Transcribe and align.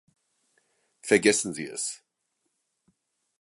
Vergessen 1.03 1.53
Sie 1.53 1.65
es. 1.67 2.01